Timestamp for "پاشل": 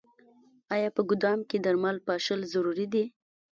2.07-2.39